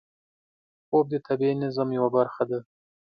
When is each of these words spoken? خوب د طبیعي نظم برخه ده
خوب 0.87 1.05
د 1.13 1.15
طبیعي 1.27 1.55
نظم 1.63 1.89
برخه 2.15 2.43
ده 2.49 2.59